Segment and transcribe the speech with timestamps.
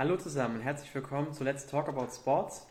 [0.00, 2.68] Hallo zusammen, herzlich willkommen zu Let's Talk About Sports.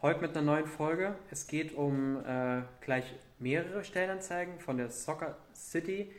[0.00, 1.16] Heute mit einer neuen Folge.
[1.28, 6.12] Es geht um äh, gleich mehrere Stellenanzeigen von der Soccer City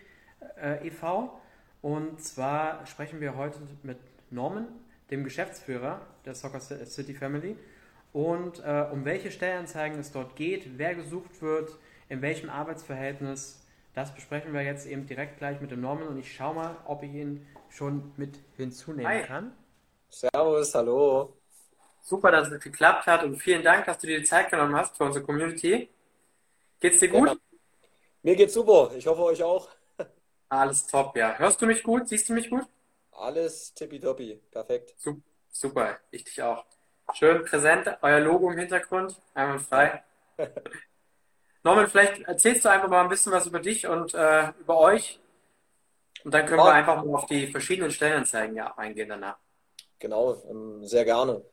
[0.61, 1.39] äh, e.V.
[1.81, 3.99] Und zwar sprechen wir heute mit
[4.31, 4.67] Norman,
[5.11, 7.55] dem Geschäftsführer der Soccer City Family,
[8.11, 11.71] und äh, um welche Stellenanzeigen es dort geht, wer gesucht wird,
[12.09, 13.65] in welchem Arbeitsverhältnis.
[13.93, 17.01] Das besprechen wir jetzt eben direkt gleich mit dem Norman und ich schaue mal, ob
[17.01, 19.23] ich ihn schon mit hinzunehmen Hi.
[19.23, 19.53] kann.
[20.13, 21.33] Servus, hallo.
[22.03, 24.95] Super, dass es geklappt hat und vielen Dank, dass du dir die Zeit genommen hast
[24.95, 25.89] für unsere Community.
[26.79, 27.29] Geht's dir gut?
[27.29, 27.35] Ja,
[28.21, 28.91] mir geht's super.
[28.95, 29.69] Ich hoffe euch auch.
[30.49, 31.35] Alles top, ja.
[31.39, 32.07] Hörst du mich gut?
[32.07, 32.63] Siehst du mich gut?
[33.11, 34.39] Alles tippitoppi.
[34.51, 34.93] Perfekt.
[35.49, 36.63] Super, ich dich auch.
[37.15, 40.03] Schön präsent, euer Logo im Hintergrund, einwandfrei.
[41.63, 45.19] Norman, vielleicht erzählst du einfach mal ein bisschen was über dich und äh, über euch.
[46.23, 46.65] Und dann können ja.
[46.65, 49.37] wir einfach mal auf die verschiedenen Stellenanzeigen ja eingehen danach.
[50.03, 51.45] Genau, ähm, sehr gerne.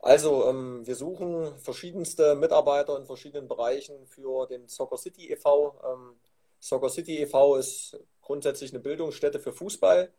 [0.00, 5.78] Also, ähm, wir suchen verschiedenste Mitarbeiter in verschiedenen Bereichen für den Soccer City e.V.
[5.84, 6.16] Ähm,
[6.58, 7.56] Soccer City e.V.
[7.56, 10.12] ist grundsätzlich eine Bildungsstätte für Fußball.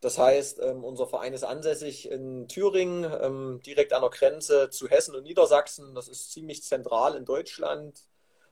[0.00, 5.24] Das heißt, unser Verein ist ansässig in Thüringen, direkt an der Grenze zu Hessen und
[5.24, 5.94] Niedersachsen.
[5.94, 8.00] Das ist ziemlich zentral in Deutschland.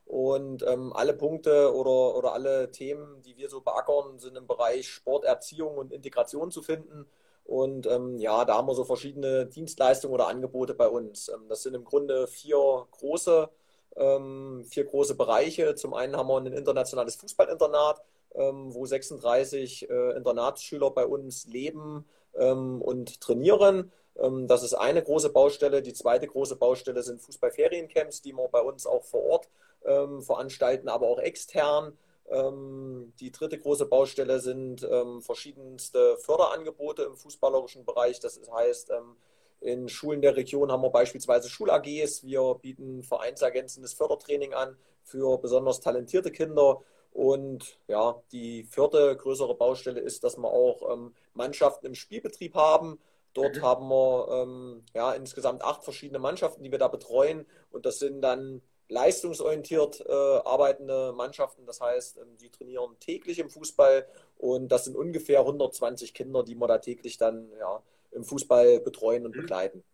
[0.06, 5.24] Und alle Punkte oder, oder alle Themen, die wir so beackern, sind im Bereich Sport,
[5.24, 7.06] Erziehung und Integration zu finden.
[7.46, 11.28] Und ähm, ja, da haben wir so verschiedene Dienstleistungen oder Angebote bei uns.
[11.28, 12.58] Ähm, das sind im Grunde vier
[12.90, 13.48] große,
[13.96, 15.76] ähm, vier große Bereiche.
[15.76, 18.02] Zum einen haben wir ein internationales Fußballinternat,
[18.34, 23.92] ähm, wo 36 äh, Internatsschüler bei uns leben ähm, und trainieren.
[24.20, 25.82] Ähm, das ist eine große Baustelle.
[25.82, 29.48] Die zweite große Baustelle sind Fußballferiencamps, die wir bei uns auch vor Ort
[29.88, 31.96] veranstalten, aber auch extern.
[32.28, 38.18] Ähm, die dritte große Baustelle sind ähm, verschiedenste Förderangebote im fußballerischen Bereich.
[38.20, 39.16] Das heißt, ähm,
[39.60, 42.24] in Schulen der Region haben wir beispielsweise Schul-AGs.
[42.24, 46.82] Wir bieten vereinsergänzendes Fördertraining an für besonders talentierte Kinder.
[47.12, 52.98] Und ja, die vierte größere Baustelle ist, dass wir auch ähm, Mannschaften im Spielbetrieb haben.
[53.36, 53.62] Dort mhm.
[53.62, 57.44] haben wir ähm, ja, insgesamt acht verschiedene Mannschaften, die wir da betreuen.
[57.70, 61.66] Und das sind dann leistungsorientiert äh, arbeitende Mannschaften.
[61.66, 64.08] Das heißt, ähm, die trainieren täglich im Fußball
[64.38, 67.82] und das sind ungefähr 120 Kinder, die wir da täglich dann ja,
[68.12, 69.40] im Fußball betreuen und mhm.
[69.40, 69.84] begleiten.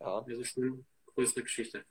[0.00, 0.26] Ja.
[0.28, 0.84] Das ist eine
[1.14, 1.82] größere Geschichte.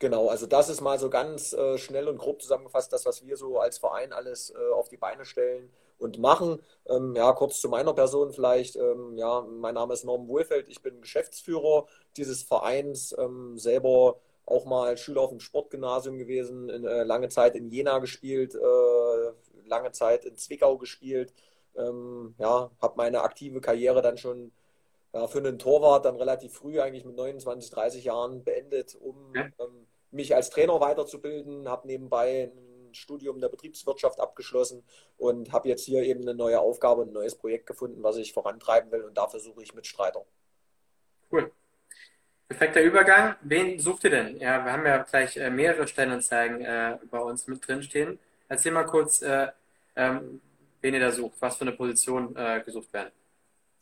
[0.00, 3.36] Genau, also das ist mal so ganz äh, schnell und grob zusammengefasst, das, was wir
[3.36, 5.70] so als Verein alles äh, auf die Beine stellen
[6.04, 6.60] und machen.
[6.88, 8.76] Ähm, ja, kurz zu meiner Person vielleicht.
[8.76, 14.66] Ähm, ja, mein Name ist Norman Wohlfeld, ich bin Geschäftsführer dieses Vereins, ähm, selber auch
[14.66, 19.92] mal Schüler auf dem Sportgymnasium gewesen, in, äh, lange Zeit in Jena gespielt, äh, lange
[19.92, 21.32] Zeit in Zwickau gespielt.
[21.76, 24.52] Ähm, ja, habe meine aktive Karriere dann schon
[25.14, 29.42] ja, für einen Torwart dann relativ früh, eigentlich mit 29, 30 Jahren beendet, um ja.
[29.58, 31.68] ähm, mich als Trainer weiterzubilden.
[31.68, 32.52] Habe nebenbei
[32.94, 34.82] ein Studium der Betriebswirtschaft abgeschlossen
[35.18, 38.90] und habe jetzt hier eben eine neue Aufgabe, ein neues Projekt gefunden, was ich vorantreiben
[38.92, 40.24] will und dafür suche ich Mitstreiter.
[41.30, 41.50] Cool.
[42.48, 43.36] Perfekter Übergang.
[43.42, 44.36] Wen sucht ihr denn?
[44.36, 48.18] Ja, wir haben ja gleich äh, mehrere Stellenanzeigen äh, bei uns mit drin stehen.
[48.48, 49.48] Erzähl mal kurz, äh,
[49.96, 50.40] ähm,
[50.80, 53.10] wen ihr da sucht, was für eine Position äh, gesucht werden.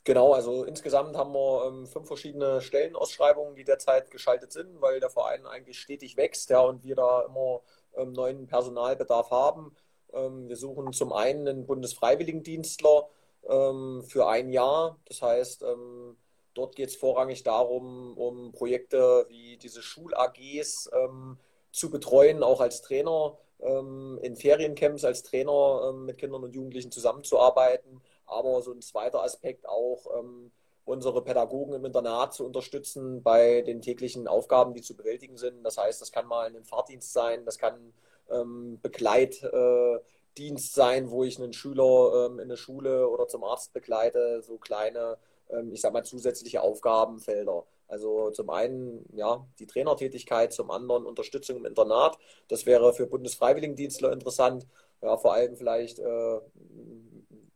[0.05, 5.09] Genau, also insgesamt haben wir ähm, fünf verschiedene Stellenausschreibungen, die derzeit geschaltet sind, weil der
[5.09, 7.61] Verein eigentlich stetig wächst ja, und wir da immer
[7.97, 9.75] neuen Personalbedarf haben.
[10.13, 13.09] Ähm, wir suchen zum einen einen Bundesfreiwilligendienstler
[13.47, 14.99] ähm, für ein Jahr.
[15.05, 16.17] Das heißt, ähm,
[16.53, 21.37] Dort geht es vorrangig darum, um Projekte wie diese Schul-AGs ähm,
[21.71, 26.91] zu betreuen, auch als Trainer, ähm, in Feriencamps als Trainer ähm, mit Kindern und Jugendlichen
[26.91, 28.01] zusammenzuarbeiten.
[28.25, 30.51] Aber so ein zweiter Aspekt auch, ähm,
[30.85, 35.63] unsere Pädagogen im Internat zu unterstützen bei den täglichen Aufgaben, die zu bewältigen sind.
[35.63, 37.93] Das heißt, das kann mal ein Fahrdienst sein, das kann
[38.29, 43.73] ähm, Begleitdienst äh, sein, wo ich einen Schüler ähm, in eine Schule oder zum Arzt
[43.73, 45.17] begleite, so kleine
[45.53, 47.65] ähm, ich sage mal, zusätzliche Aufgabenfelder.
[47.87, 52.17] Also zum einen ja die Trainertätigkeit, zum anderen Unterstützung im Internat.
[52.47, 54.67] Das wäre für Bundesfreiwilligendienstler interessant.
[55.01, 56.39] Ja, vor allem vielleicht äh,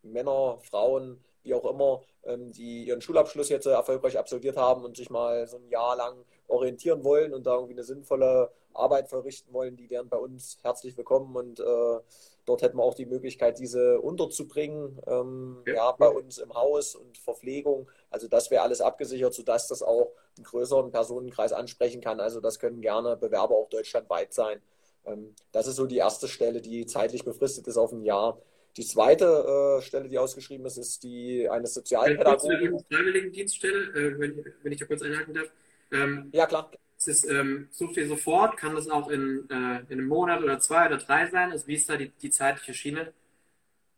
[0.04, 5.10] Männer, Frauen, wie auch immer, ähm, die ihren Schulabschluss jetzt erfolgreich absolviert haben und sich
[5.10, 9.76] mal so ein Jahr lang orientieren wollen und da irgendwie eine sinnvolle Arbeit verrichten wollen,
[9.76, 12.00] die wären bei uns herzlich willkommen und äh,
[12.46, 15.74] dort hätten wir auch die Möglichkeit, diese unterzubringen, ähm, ja.
[15.74, 15.92] ja.
[15.94, 17.90] bei uns im Haus und Verpflegung.
[18.10, 22.20] Also das wäre alles abgesichert, sodass das auch einen größeren Personenkreis ansprechen kann.
[22.20, 24.62] Also das können gerne Bewerber auch deutschlandweit sein.
[25.06, 28.40] Ähm, das ist so die erste Stelle, die zeitlich befristet ist auf ein Jahr.
[28.78, 32.86] Die zweite äh, Stelle, die ausgeschrieben ist, ist die eines Sozialpädagogen.
[32.92, 35.48] Freiwilligendienststelle, äh, wenn, wenn, ich da kurz einhaken darf.
[35.92, 36.70] Ähm, ja, klar.
[36.96, 40.60] Es ist, ähm, sucht ihr sofort, kann das auch in, äh, in einem Monat oder
[40.60, 41.52] zwei oder drei sein?
[41.52, 43.14] Also wie ist da die, die zeitliche Schiene?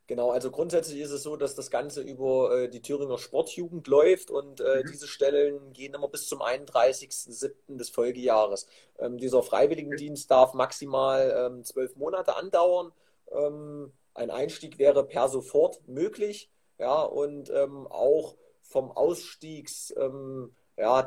[0.08, 4.32] Genau, also grundsätzlich ist es so, dass das Ganze über äh, die Thüringer Sportjugend läuft
[4.32, 4.92] und äh, mhm.
[4.92, 7.78] diese Stellen gehen immer bis zum 31.07.
[7.78, 8.66] des Folgejahres.
[8.98, 12.92] Ähm, dieser Freiwilligendienst darf maximal ähm, zwölf Monate andauern.
[13.32, 16.50] Ähm, ein Einstieg wäre per sofort möglich.
[16.78, 21.06] Ja, und ähm, auch vom Ausstiegs, ähm, ja,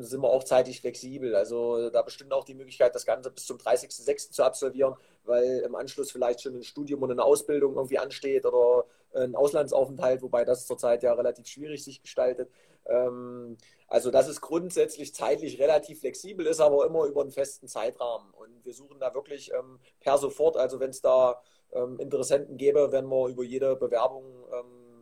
[0.00, 1.34] sind wir auch zeitlich flexibel.
[1.34, 4.30] Also da bestimmt auch die Möglichkeit, das Ganze bis zum 30.06.
[4.30, 4.94] zu absolvieren,
[5.24, 10.22] weil im Anschluss vielleicht schon ein Studium und eine Ausbildung irgendwie ansteht oder ein Auslandsaufenthalt,
[10.22, 12.50] wobei das zurzeit ja relativ schwierig sich gestaltet.
[12.88, 13.56] Ähm,
[13.88, 18.30] also dass es grundsätzlich zeitlich relativ flexibel ist, aber immer über einen festen Zeitrahmen.
[18.32, 21.40] Und wir suchen da wirklich ähm, per sofort, also wenn es da
[21.72, 24.24] ähm, Interessenten gäbe, wären wir über jede Bewerbung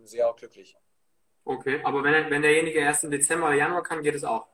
[0.05, 0.77] sehr glücklich.
[1.45, 4.47] Okay, aber wenn, wenn derjenige erst im Dezember oder Januar kann, geht es auch.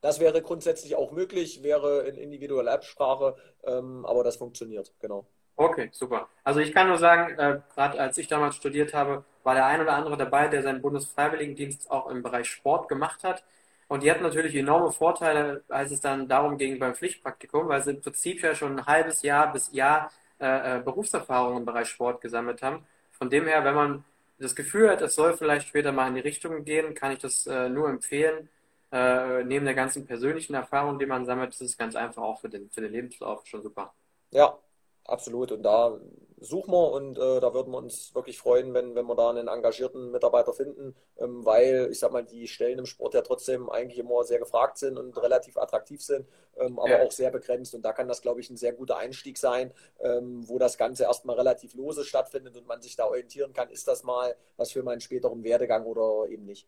[0.00, 5.26] Das wäre grundsätzlich auch möglich, wäre in individueller Absprache, ähm, aber das funktioniert, genau.
[5.56, 6.28] Okay, super.
[6.42, 9.80] Also ich kann nur sagen, äh, gerade als ich damals studiert habe, war der ein
[9.80, 13.44] oder andere dabei, der seinen Bundesfreiwilligendienst auch im Bereich Sport gemacht hat.
[13.88, 17.90] Und die hatten natürlich enorme Vorteile, als es dann darum ging beim Pflichtpraktikum, weil sie
[17.90, 22.20] im Prinzip ja schon ein halbes Jahr bis Jahr äh, äh Berufserfahrung im Bereich Sport
[22.20, 22.86] gesammelt haben.
[23.10, 24.04] Von dem her, wenn man
[24.38, 27.46] das Gefühl hat, es soll vielleicht später mal in die Richtung gehen, kann ich das
[27.46, 28.48] äh, nur empfehlen.
[28.92, 32.48] Äh, neben der ganzen persönlichen Erfahrung, die man sammelt, ist es ganz einfach auch für
[32.48, 33.92] den, für den Lebenslauf schon super.
[34.30, 34.58] Ja,
[35.04, 35.52] absolut.
[35.52, 35.96] Und da
[36.40, 39.46] suchen wir und äh, da würden wir uns wirklich freuen, wenn, wenn wir da einen
[39.46, 43.98] engagierten Mitarbeiter finden, ähm, weil ich sag mal, die Stellen im Sport ja trotzdem eigentlich
[43.98, 46.26] immer sehr gefragt sind und relativ attraktiv sind,
[46.56, 47.02] ähm, aber ja.
[47.02, 47.74] auch sehr begrenzt.
[47.74, 51.04] Und da kann das, glaube ich, ein sehr guter Einstieg sein, ähm, wo das Ganze
[51.04, 54.82] erstmal relativ lose stattfindet und man sich da orientieren kann, ist das mal was für
[54.82, 56.66] meinen späteren Werdegang oder eben nicht.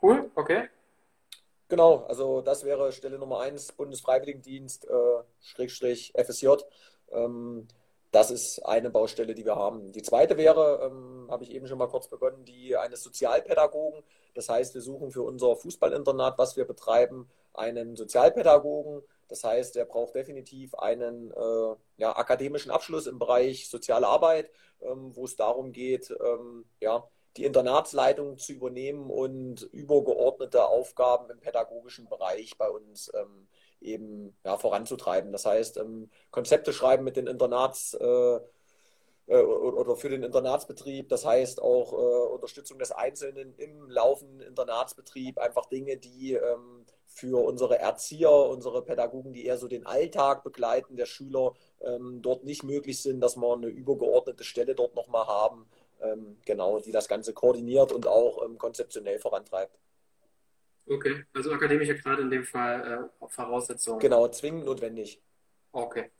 [0.00, 0.68] Cool, okay.
[1.68, 6.48] Genau, also das wäre Stelle Nummer 1, Bundesfreiwilligendienst, äh, Schrägstrich FSJ.
[7.10, 7.66] Ähm,
[8.16, 9.92] das ist eine Baustelle, die wir haben.
[9.92, 14.02] Die zweite wäre, ähm, habe ich eben schon mal kurz begonnen, die eines Sozialpädagogen.
[14.32, 19.02] Das heißt, wir suchen für unser Fußballinternat, was wir betreiben, einen Sozialpädagogen.
[19.28, 25.14] Das heißt, er braucht definitiv einen äh, ja, akademischen Abschluss im Bereich soziale Arbeit, ähm,
[25.14, 32.08] wo es darum geht, ähm, ja, die Internatsleitung zu übernehmen und übergeordnete Aufgaben im pädagogischen
[32.08, 33.48] Bereich bei uns ähm,
[33.80, 35.32] eben ja, voranzutreiben.
[35.32, 38.40] Das heißt, ähm, Konzepte schreiben mit den Internats äh,
[39.26, 41.08] äh, oder für den Internatsbetrieb.
[41.08, 45.38] Das heißt auch äh, Unterstützung des Einzelnen im laufenden Internatsbetrieb.
[45.38, 50.96] Einfach Dinge, die ähm, für unsere Erzieher, unsere Pädagogen, die eher so den Alltag begleiten
[50.96, 55.66] der Schüler, ähm, dort nicht möglich sind, dass wir eine übergeordnete Stelle dort nochmal haben,
[56.44, 59.78] genau, die das Ganze koordiniert und auch ähm, konzeptionell vorantreibt.
[60.88, 63.98] Okay, also akademische Grad in dem Fall äh, Voraussetzung.
[63.98, 65.20] Genau, zwingend notwendig.
[65.72, 66.10] Okay.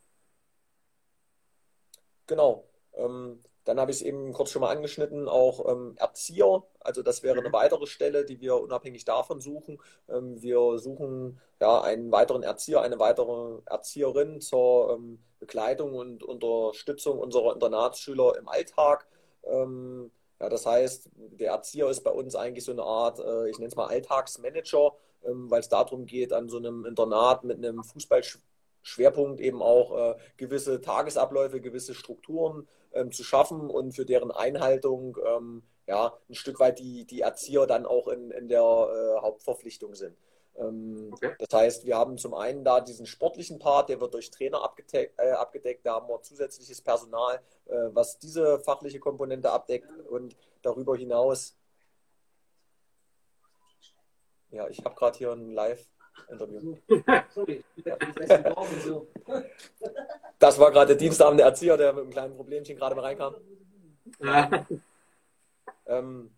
[2.26, 2.68] Genau.
[2.94, 6.62] Ähm, dann habe ich es eben kurz schon mal angeschnitten, auch ähm, Erzieher.
[6.80, 7.52] Also das wäre eine mhm.
[7.52, 9.78] weitere Stelle, die wir unabhängig davon suchen.
[10.08, 17.18] Ähm, wir suchen ja einen weiteren Erzieher, eine weitere Erzieherin zur ähm, Begleitung und Unterstützung
[17.18, 19.08] unserer Internatsschüler im Alltag.
[19.46, 20.10] Ähm,
[20.40, 23.68] ja, das heißt, der Erzieher ist bei uns eigentlich so eine Art, äh, ich nenne
[23.68, 24.92] es mal Alltagsmanager,
[25.24, 30.14] ähm, weil es darum geht, an so einem Internat mit einem Fußballschwerpunkt eben auch äh,
[30.36, 36.60] gewisse Tagesabläufe, gewisse Strukturen ähm, zu schaffen und für deren Einhaltung ähm, ja, ein Stück
[36.60, 40.16] weit die, die Erzieher dann auch in, in der äh, Hauptverpflichtung sind.
[40.58, 41.34] Ähm, okay.
[41.38, 45.18] Das heißt, wir haben zum einen da diesen sportlichen Part, der wird durch Trainer abgedeckt,
[45.18, 45.84] äh, abgedeckt.
[45.84, 51.56] da haben wir zusätzliches Personal, äh, was diese fachliche Komponente abdeckt und darüber hinaus.
[54.50, 56.76] Ja, ich habe gerade hier ein Live-Interview.
[60.38, 63.36] Das war gerade der diensthabende Erzieher, der mit einem kleinen Problemchen gerade mal reinkam.
[64.20, 64.66] Ja.
[65.86, 66.35] Ähm,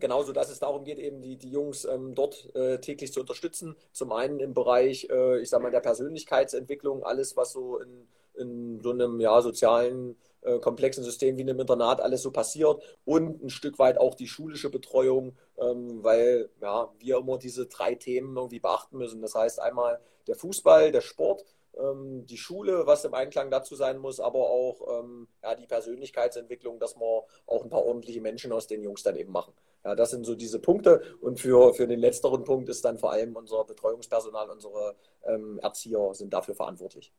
[0.00, 3.76] genauso, dass es darum geht, eben die, die Jungs ähm, dort äh, täglich zu unterstützen.
[3.92, 8.80] Zum einen im Bereich, äh, ich sag mal, der Persönlichkeitsentwicklung, alles, was so in, in
[8.80, 13.50] so einem ja, sozialen, äh, komplexen System wie einem Internat alles so passiert und ein
[13.50, 18.60] Stück weit auch die schulische Betreuung, ähm, weil ja, wir immer diese drei Themen irgendwie
[18.60, 19.20] beachten müssen.
[19.20, 21.44] Das heißt einmal der Fußball, der Sport,
[21.76, 26.78] ähm, die Schule, was im Einklang dazu sein muss, aber auch ähm, ja, die Persönlichkeitsentwicklung,
[26.78, 29.52] dass wir auch ein paar ordentliche Menschen aus den Jungs dann eben machen.
[29.84, 31.02] Ja, das sind so diese Punkte.
[31.20, 36.14] Und für, für den letzteren Punkt ist dann vor allem unser Betreuungspersonal, unsere ähm, Erzieher
[36.14, 37.12] sind dafür verantwortlich.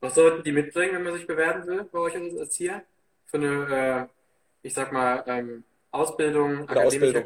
[0.00, 2.82] Was sollten die mitbringen, wenn man sich bewerben will bei euch als Erzieher?
[3.30, 4.06] für eine, äh,
[4.62, 7.24] ich sag mal, ähm, Ausbildung, Eine Ausbildung.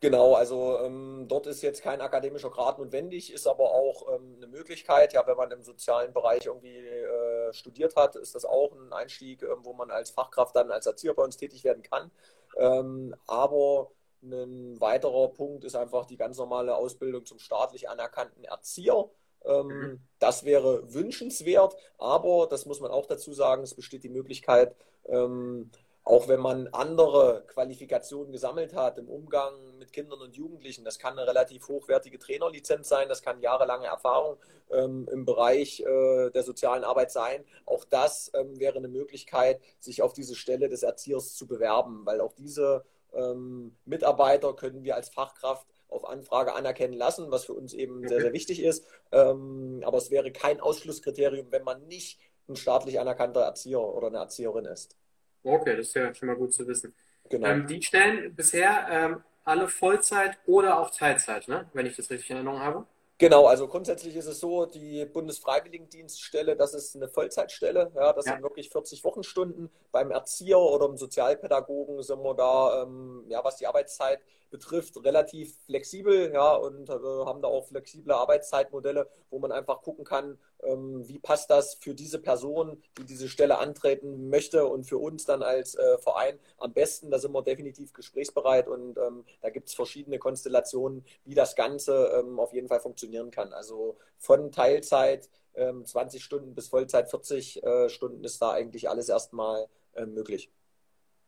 [0.00, 4.48] Genau, also ähm, dort ist jetzt kein akademischer Grad notwendig, ist aber auch ähm, eine
[4.48, 5.14] Möglichkeit.
[5.14, 9.42] Ja, wenn man im sozialen Bereich irgendwie äh, studiert hat, ist das auch ein Einstieg,
[9.42, 12.10] ähm, wo man als Fachkraft dann als Erzieher bei uns tätig werden kann.
[12.56, 13.90] Ähm, aber
[14.22, 19.10] ein weiterer Punkt ist einfach die ganz normale Ausbildung zum staatlich anerkannten Erzieher.
[19.44, 20.00] Ähm, mhm.
[20.18, 24.74] Das wäre wünschenswert, aber das muss man auch dazu sagen, es besteht die Möglichkeit,
[25.06, 25.70] ähm,
[26.04, 31.18] auch wenn man andere Qualifikationen gesammelt hat im Umgang mit Kindern und Jugendlichen, das kann
[31.18, 34.36] eine relativ hochwertige Trainerlizenz sein, das kann jahrelange Erfahrung
[34.70, 37.44] ähm, im Bereich äh, der sozialen Arbeit sein.
[37.64, 42.20] Auch das ähm, wäre eine Möglichkeit, sich auf diese Stelle des Erziehers zu bewerben, weil
[42.20, 42.84] auch diese
[43.14, 48.20] ähm, Mitarbeiter können wir als Fachkraft auf Anfrage anerkennen lassen, was für uns eben sehr,
[48.20, 48.84] sehr wichtig ist.
[49.10, 54.18] Ähm, aber es wäre kein Ausschlusskriterium, wenn man nicht ein staatlich anerkannter Erzieher oder eine
[54.18, 54.96] Erzieherin ist.
[55.44, 56.94] Okay, das ist ja schon mal gut zu wissen.
[57.28, 57.46] Genau.
[57.46, 61.68] Ähm, die stellen bisher ähm, alle Vollzeit oder auch Teilzeit, ne?
[61.74, 62.86] wenn ich das richtig in Erinnerung habe.
[63.18, 67.92] Genau, also grundsätzlich ist es so, die Bundesfreiwilligendienststelle, das ist eine Vollzeitstelle.
[67.94, 68.32] Ja, das ja.
[68.32, 69.70] sind wirklich 40 Wochenstunden.
[69.92, 74.20] Beim Erzieher oder im Sozialpädagogen sind wir da, ähm, ja, was die Arbeitszeit
[74.54, 80.04] betrifft, relativ flexibel, ja, und äh, haben da auch flexible Arbeitszeitmodelle, wo man einfach gucken
[80.04, 84.98] kann, ähm, wie passt das für diese Person, die diese Stelle antreten möchte und für
[84.98, 87.10] uns dann als äh, Verein am besten.
[87.10, 92.12] Da sind wir definitiv gesprächsbereit und ähm, da gibt es verschiedene Konstellationen, wie das Ganze
[92.14, 93.52] ähm, auf jeden Fall funktionieren kann.
[93.52, 99.08] Also von Teilzeit 20 ähm, Stunden bis Vollzeit 40 äh, Stunden ist da eigentlich alles
[99.08, 100.48] erstmal äh, möglich.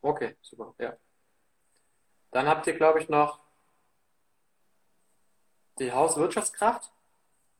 [0.00, 0.96] Okay, super, ja.
[2.30, 3.40] Dann habt ihr, glaube ich, noch
[5.78, 6.90] die Hauswirtschaftskraft.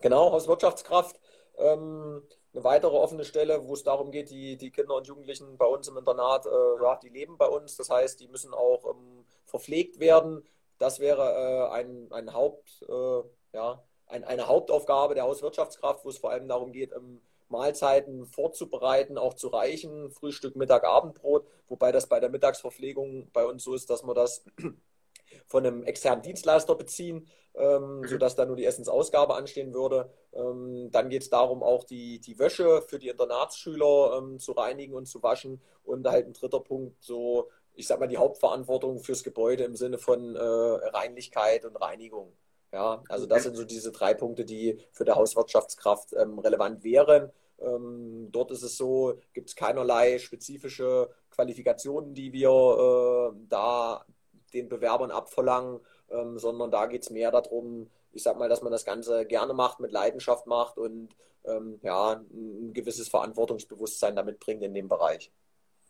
[0.00, 1.20] Genau, Hauswirtschaftskraft.
[1.58, 5.66] Ähm, eine weitere offene Stelle, wo es darum geht, die, die Kinder und Jugendlichen bei
[5.66, 7.76] uns im Internat, äh, die leben bei uns.
[7.76, 10.42] Das heißt, die müssen auch ähm, verpflegt werden.
[10.78, 16.18] Das wäre äh, ein, ein Haupt, äh, ja, ein, eine Hauptaufgabe der Hauswirtschaftskraft, wo es
[16.18, 22.08] vor allem darum geht, ähm, Mahlzeiten vorzubereiten, auch zu reichen, Frühstück, Mittag, Abendbrot, wobei das
[22.08, 24.44] bei der Mittagsverpflegung bei uns so ist, dass wir das
[25.46, 28.08] von einem externen Dienstleister beziehen, ähm, mhm.
[28.08, 30.10] sodass da nur die Essensausgabe anstehen würde.
[30.32, 34.94] Ähm, dann geht es darum, auch die, die Wäsche für die Internatsschüler ähm, zu reinigen
[34.94, 35.60] und zu waschen.
[35.84, 39.98] Und halt ein dritter Punkt, so, ich sag mal, die Hauptverantwortung fürs Gebäude im Sinne
[39.98, 42.32] von äh, Reinlichkeit und Reinigung.
[42.72, 47.30] Ja, also das sind so diese drei Punkte, die für die Hauswirtschaftskraft ähm, relevant wären.
[47.58, 54.04] Ähm, dort ist es so, gibt es keinerlei spezifische Qualifikationen, die wir äh, da
[54.52, 55.80] den Bewerbern abverlangen,
[56.10, 59.54] ähm, sondern da geht es mehr darum, ich sag mal, dass man das Ganze gerne
[59.54, 65.30] macht, mit Leidenschaft macht und ähm, ja, ein gewisses Verantwortungsbewusstsein damit bringt in dem Bereich.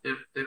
[0.05, 0.45] Ja, ja.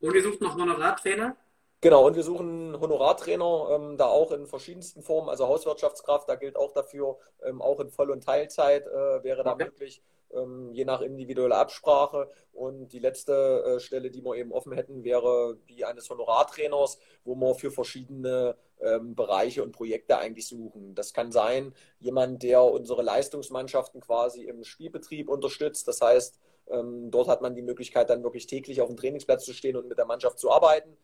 [0.00, 1.36] Und ihr sucht noch Honorartrainer?
[1.82, 6.56] Genau, und wir suchen Honorartrainer, ähm, da auch in verschiedensten Formen, also Hauswirtschaftskraft, da gilt
[6.56, 9.64] auch dafür, ähm, auch in Voll- und Teilzeit äh, wäre da okay.
[9.64, 10.00] möglich,
[10.32, 12.30] ähm, je nach individueller Absprache.
[12.52, 17.34] Und die letzte äh, Stelle, die wir eben offen hätten, wäre die eines Honorartrainers, wo
[17.34, 20.94] wir für verschiedene ähm, Bereiche und Projekte eigentlich suchen.
[20.94, 26.38] Das kann sein, jemand, der unsere Leistungsmannschaften quasi im Spielbetrieb unterstützt, das heißt,
[26.70, 29.88] ähm, dort hat man die Möglichkeit, dann wirklich täglich auf dem Trainingsplatz zu stehen und
[29.88, 30.96] mit der Mannschaft zu arbeiten,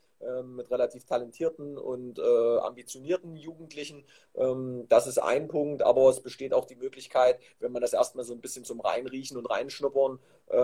[0.42, 4.04] mit relativ talentierten und äh, ambitionierten Jugendlichen.
[4.34, 8.24] Ähm, das ist ein Punkt, aber es besteht auch die Möglichkeit, wenn man das erstmal
[8.24, 10.18] so ein bisschen zum Reinriechen und Reinschnuppern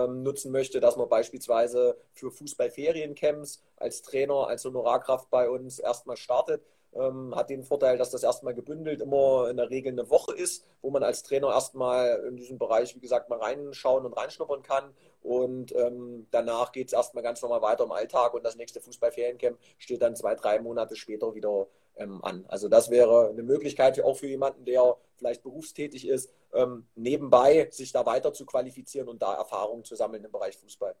[0.07, 6.63] nutzen möchte, dass man beispielsweise für Fußballferiencamps als Trainer, als Honorarkraft bei uns erstmal startet
[6.95, 10.65] ähm, hat den Vorteil, dass das erstmal gebündelt immer in der Regel eine Woche ist,
[10.81, 14.93] wo man als Trainer erstmal in diesem Bereich, wie gesagt, mal reinschauen und reinschnuppern kann.
[15.21, 19.57] Und ähm, danach geht es erstmal ganz normal weiter im Alltag und das nächste Fußballferiencamp
[19.77, 22.45] steht dann zwei, drei Monate später wieder ähm, an.
[22.47, 27.91] Also das wäre eine Möglichkeit auch für jemanden, der vielleicht berufstätig ist, ähm, nebenbei sich
[27.91, 30.95] da weiter zu qualifizieren und da Erfahrungen zu sammeln im Bereich Fußball.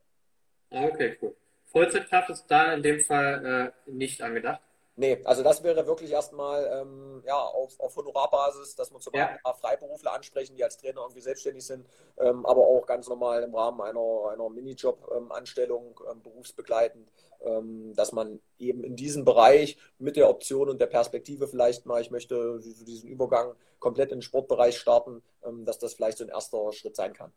[0.71, 1.35] Okay, cool.
[1.65, 4.61] Vollzeitkraft ist da in dem Fall äh, nicht angedacht.
[4.97, 9.25] Nee, also das wäre wirklich erstmal ähm, ja, auf, auf Honorarbasis, dass wir zum ja.
[9.25, 11.85] Beispiel Freiberufler ansprechen, die als Trainer irgendwie selbstständig sind,
[12.17, 17.11] ähm, aber auch ganz normal im Rahmen einer, einer Minijob-Anstellung ähm, berufsbegleitend,
[17.41, 21.99] ähm, dass man eben in diesem Bereich mit der Option und der Perspektive vielleicht mal,
[21.99, 26.29] ich möchte diesen Übergang komplett in den Sportbereich starten, ähm, dass das vielleicht so ein
[26.29, 27.33] erster Schritt sein kann.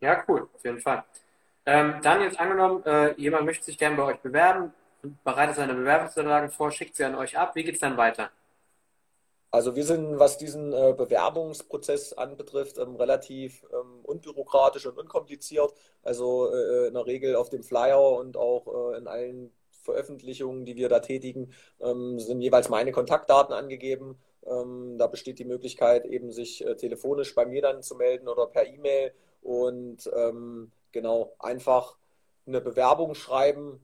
[0.00, 1.04] Ja, cool, auf jeden Fall.
[1.66, 4.74] Ähm, dann jetzt angenommen, äh, jemand möchte sich gerne bei euch bewerben,
[5.24, 7.54] bereitet seine Bewerbungsunterlagen vor, schickt sie an euch ab.
[7.54, 8.30] Wie geht es dann weiter?
[9.56, 15.72] Also wir sind, was diesen äh, Bewerbungsprozess anbetrifft, ähm, relativ ähm, unbürokratisch und unkompliziert.
[16.02, 20.76] Also äh, in der Regel auf dem Flyer und auch äh, in allen Veröffentlichungen, die
[20.76, 24.18] wir da tätigen, ähm, sind jeweils meine Kontaktdaten angegeben.
[24.48, 29.12] Da besteht die Möglichkeit, eben sich telefonisch bei mir dann zu melden oder per E-Mail
[29.42, 30.08] und
[30.92, 31.96] genau einfach
[32.46, 33.80] eine Bewerbung schreiben,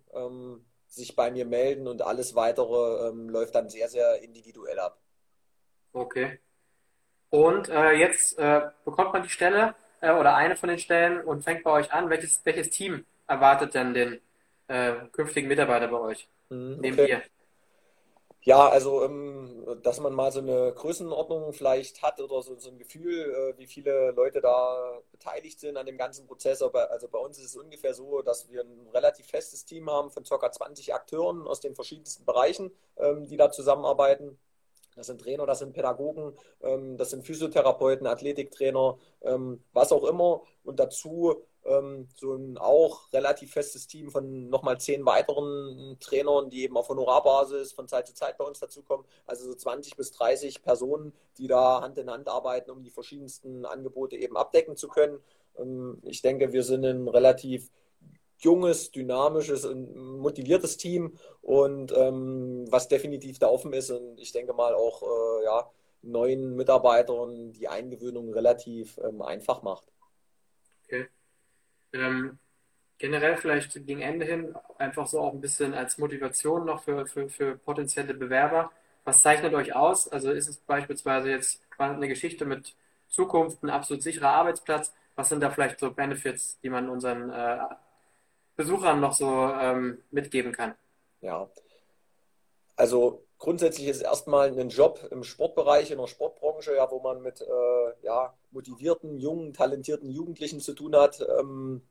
[0.92, 5.00] sich bei mir melden und alles weitere läuft dann sehr, sehr individuell ab.
[5.94, 6.38] Okay.
[7.30, 11.42] Und äh, jetzt äh, bekommt man die Stelle äh, oder eine von den Stellen und
[11.44, 12.10] fängt bei euch an.
[12.10, 14.20] Welches, welches Team erwartet denn den
[14.68, 16.28] äh, künftigen Mitarbeiter bei euch?
[16.50, 17.22] Mhm, Neben okay.
[18.44, 22.78] Ja, also ähm, dass man mal so eine Größenordnung vielleicht hat oder so, so ein
[22.78, 26.60] Gefühl, äh, wie viele Leute da beteiligt sind an dem ganzen Prozess.
[26.60, 30.24] Also bei uns ist es ungefähr so, dass wir ein relativ festes Team haben von
[30.24, 30.50] ca.
[30.50, 34.38] 20 Akteuren aus den verschiedensten Bereichen, ähm, die da zusammenarbeiten.
[34.96, 38.98] Das sind Trainer, das sind Pädagogen, ähm, das sind Physiotherapeuten, Athletiktrainer,
[39.72, 40.42] was auch immer.
[40.64, 46.64] Und dazu ähm, so ein auch relativ festes Team von nochmal zehn weiteren Trainern, die
[46.64, 49.06] eben auf Honorarbasis von Zeit zu Zeit bei uns dazukommen.
[49.26, 53.64] Also so 20 bis 30 Personen, die da Hand in Hand arbeiten, um die verschiedensten
[53.64, 55.20] Angebote eben abdecken zu können.
[56.04, 57.70] Ich denke, wir sind ein relativ
[58.38, 64.52] junges, dynamisches und motiviertes Team und ähm, was definitiv da offen ist und ich denke
[64.52, 65.70] mal auch äh, ja,
[66.02, 69.92] neuen Mitarbeitern die Eingewöhnung relativ ähm, einfach macht.
[70.84, 71.06] Okay.
[71.92, 72.38] Ähm,
[72.98, 77.28] generell vielleicht gegen Ende hin einfach so auch ein bisschen als Motivation noch für, für,
[77.28, 78.70] für potenzielle Bewerber.
[79.04, 80.08] Was zeichnet euch aus?
[80.08, 82.74] Also ist es beispielsweise jetzt eine Geschichte mit
[83.08, 84.92] Zukunft, ein absolut sicherer Arbeitsplatz?
[85.16, 87.58] Was sind da vielleicht so Benefits, die man unseren äh,
[88.56, 90.74] Besuchern noch so ähm, mitgeben kann?
[91.20, 91.48] Ja,
[92.76, 97.40] also grundsätzlich ist erstmal ein Job im Sportbereich, in der Sportbranche, ja, wo man mit
[97.40, 101.26] äh, ja, motivierten, jungen, talentierten Jugendlichen zu tun hat.
[101.40, 101.82] Ähm,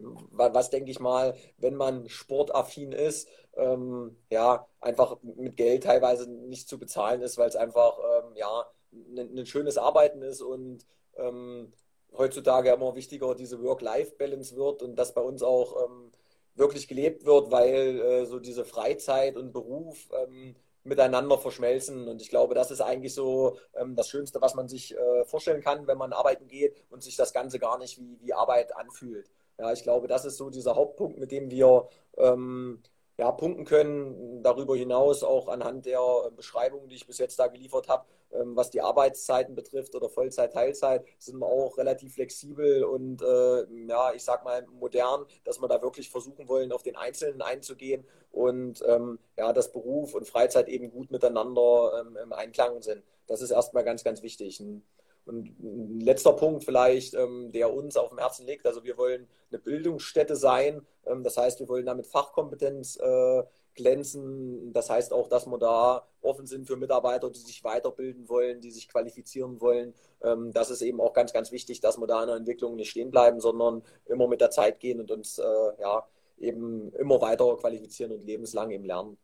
[0.00, 6.68] was denke ich mal, wenn man sportaffin ist, ähm, ja, einfach mit Geld teilweise nicht
[6.68, 10.84] zu bezahlen ist, weil es einfach ähm, ja, ein, ein, schönes Arbeiten ist und
[11.16, 11.72] ähm,
[12.16, 16.10] heutzutage immer wichtiger diese Work-Life-Balance wird und das bei uns auch ähm,
[16.56, 20.56] wirklich gelebt wird, weil äh, so diese Freizeit und Beruf ähm,
[20.88, 22.08] miteinander verschmelzen.
[22.08, 25.62] Und ich glaube, das ist eigentlich so ähm, das Schönste, was man sich äh, vorstellen
[25.62, 29.30] kann, wenn man arbeiten geht und sich das Ganze gar nicht wie, wie Arbeit anfühlt.
[29.58, 32.80] Ja, ich glaube, das ist so dieser Hauptpunkt, mit dem wir ähm,
[33.18, 34.42] ja, punkten können.
[34.42, 38.70] Darüber hinaus auch anhand der Beschreibungen, die ich bis jetzt da geliefert habe, ähm, was
[38.70, 44.22] die Arbeitszeiten betrifft oder Vollzeit, Teilzeit, sind wir auch relativ flexibel und äh, ja, ich
[44.22, 49.18] sag mal modern, dass wir da wirklich versuchen wollen, auf den Einzelnen einzugehen und ähm,
[49.36, 53.02] ja, dass Beruf und Freizeit eben gut miteinander ähm, im Einklang sind.
[53.26, 54.60] Das ist erstmal ganz, ganz wichtig.
[54.60, 54.84] Ein,
[55.28, 58.66] und ein letzter Punkt vielleicht, ähm, der uns auf dem Herzen liegt.
[58.66, 60.86] Also wir wollen eine Bildungsstätte sein.
[61.06, 63.42] Ähm, das heißt, wir wollen damit Fachkompetenz äh,
[63.74, 64.72] glänzen.
[64.72, 68.70] Das heißt auch, dass wir da offen sind für Mitarbeiter, die sich weiterbilden wollen, die
[68.70, 69.94] sich qualifizieren wollen.
[70.22, 72.90] Ähm, das ist eben auch ganz, ganz wichtig, dass wir da in der Entwicklung nicht
[72.90, 75.44] stehen bleiben, sondern immer mit der Zeit gehen und uns äh,
[75.80, 76.06] ja,
[76.38, 79.18] eben immer weiter qualifizieren und lebenslang eben lernen.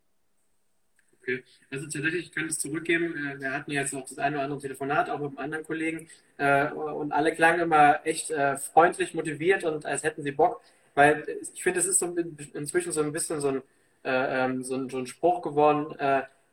[1.25, 1.43] Okay.
[1.71, 3.17] Also tatsächlich, ich kann es zurückgeben.
[3.17, 6.09] Äh, wir hatten jetzt auch das eine oder andere Telefonat, auch mit einem anderen Kollegen.
[6.37, 10.61] Äh, und alle klangen immer echt äh, freundlich, motiviert und als hätten sie Bock.
[10.95, 12.15] Weil ich finde, es ist so
[12.53, 13.63] inzwischen so ein bisschen so ein,
[14.05, 15.97] ähm, so ein, so ein Spruch geworden.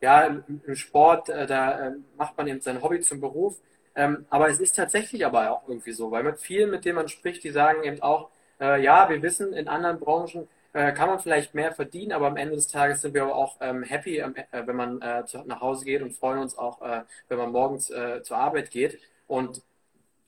[0.02, 3.60] Ja, im Sport, da macht man eben sein Hobby zum Beruf.
[3.94, 7.08] Ähm, aber es ist tatsächlich aber auch irgendwie so, weil mit vielen, mit denen man
[7.08, 8.30] spricht, die sagen eben auch,
[8.60, 12.56] ja, wir wissen, in anderen Branchen äh, kann man vielleicht mehr verdienen, aber am Ende
[12.56, 16.02] des Tages sind wir auch ähm, happy, äh, wenn man äh, zu, nach Hause geht
[16.02, 19.00] und freuen uns auch, äh, wenn man morgens äh, zur Arbeit geht.
[19.28, 19.62] Und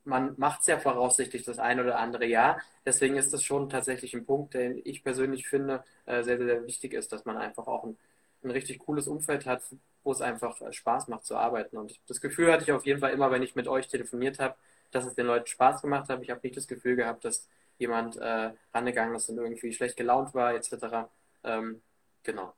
[0.06, 2.62] man macht es ja voraussichtlich das ein oder andere Jahr.
[2.86, 6.94] Deswegen ist das schon tatsächlich ein Punkt, den ich persönlich finde, sehr, sehr, sehr wichtig
[6.94, 7.98] ist, dass man einfach auch ein,
[8.44, 9.62] ein richtig cooles Umfeld hat,
[10.04, 11.78] wo es einfach Spaß macht zu arbeiten.
[11.78, 14.56] Und das Gefühl hatte ich auf jeden Fall immer, wenn ich mit euch telefoniert habe,
[14.92, 16.22] dass es den Leuten Spaß gemacht hat.
[16.22, 17.48] Ich habe nicht das Gefühl gehabt, dass
[17.78, 21.08] jemand äh, rangegangen ist und irgendwie schlecht gelaunt war, etc.
[21.44, 21.82] Ähm,
[22.24, 22.54] genau.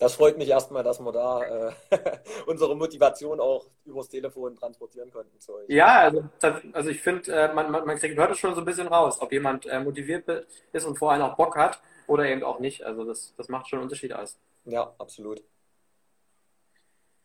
[0.00, 1.72] Das freut mich erstmal, dass wir da äh,
[2.46, 5.68] unsere Motivation auch übers Telefon transportieren konnten zu euch.
[5.68, 6.24] Ja, also,
[6.72, 9.30] also ich finde, äh, man, man, man kriegt heute schon so ein bisschen raus, ob
[9.30, 10.26] jemand äh, motiviert
[10.72, 12.82] ist und vor allem auch Bock hat oder eben auch nicht.
[12.82, 14.38] Also das, das macht schon einen Unterschied aus.
[14.64, 15.42] Ja, absolut.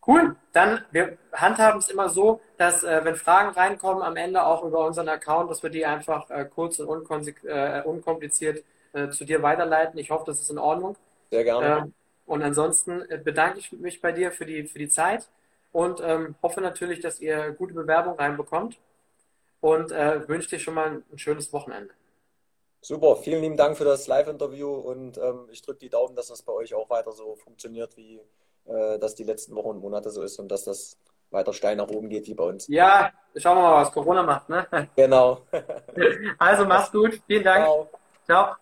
[0.08, 4.64] Cool, dann wir handhaben es immer so, dass äh, wenn Fragen reinkommen, am Ende auch
[4.64, 7.10] über unseren Account, dass wir die einfach äh, kurz und
[7.44, 8.64] äh, unkompliziert
[8.94, 10.00] äh, zu dir weiterleiten.
[10.00, 10.96] Ich hoffe, das ist in Ordnung.
[11.32, 11.78] Sehr gerne.
[11.78, 11.94] Ähm,
[12.26, 15.28] und ansonsten äh, bedanke ich mich bei dir für die, für die Zeit
[15.72, 18.78] und ähm, hoffe natürlich, dass ihr gute Bewerbung reinbekommt
[19.60, 21.94] und äh, wünsche dir schon mal ein schönes Wochenende.
[22.82, 26.44] Super, vielen lieben Dank für das Live-Interview und ähm, ich drücke die Daumen, dass das
[26.44, 28.22] bei euch auch weiter so funktioniert, wie
[28.66, 30.98] äh, das die letzten Wochen und Monate so ist und dass das
[31.32, 32.68] weiter steil nach oben geht wie bei uns.
[32.68, 34.50] Ja, schauen wir mal, was Corona macht.
[34.50, 34.66] Ne?
[34.96, 35.42] Genau.
[36.40, 37.66] also mach's gut, vielen Dank.
[37.66, 37.90] Ciao.
[38.26, 38.56] Ciao.